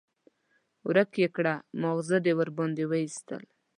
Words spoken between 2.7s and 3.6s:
واېستل.